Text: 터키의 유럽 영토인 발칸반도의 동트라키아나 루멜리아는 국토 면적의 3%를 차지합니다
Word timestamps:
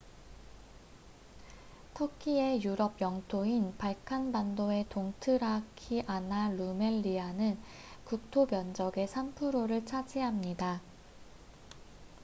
터키의 1.93 2.63
유럽 2.63 2.99
영토인 3.01 3.77
발칸반도의 3.77 4.89
동트라키아나 4.89 6.49
루멜리아는 6.53 7.59
국토 8.05 8.47
면적의 8.47 9.07
3%를 9.07 9.85
차지합니다 9.85 10.81